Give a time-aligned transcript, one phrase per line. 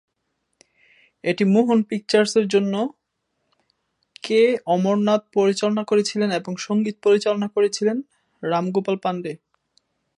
[1.23, 2.73] এটি মোহন পিকচার্সের জন্য
[4.23, 4.41] কে
[4.65, 7.97] অমরনাথ পরিচালনা করেছিলেন এবং সংগীত পরিচালনা করেছিলেন
[8.43, 9.33] রাম গোপাল পান্ডে।